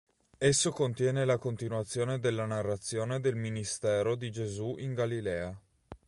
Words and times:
Esso 0.39 0.71
contiene 0.71 1.25
la 1.25 1.37
continuazione 1.37 2.17
della 2.17 2.47
narrazione 2.47 3.19
del 3.19 3.35
ministero 3.35 4.15
di 4.15 4.31
Gesù 4.31 4.77
in 4.79 4.95
Galilea. 4.95 5.55